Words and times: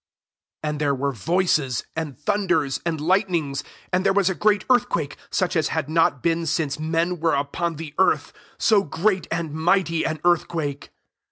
18 0.63 0.67
And 0.71 0.81
there 0.81 0.95
were 0.95 1.11
voices, 1.11 1.83
and 1.95 2.17
thunders, 2.17 2.79
and 2.87 2.99
lightnings; 2.99 3.63
and 3.93 4.03
[there 4.03 4.13
was] 4.13 4.31
a 4.31 4.33
great 4.33 4.65
earthquake, 4.67 5.15
such 5.29 5.55
as 5.55 5.67
had 5.67 5.91
not 5.91 6.23
been 6.23 6.47
since 6.47 6.79
men 6.79 7.17
•were 7.17 7.39
upon 7.39 7.75
tlie 7.77 7.93
earth, 7.99 8.33
so 8.57 8.81
great 8.81 9.27
and 9.29 9.53
mighty 9.53 10.03
an 10.03 10.19
earthquake. 10.25 10.89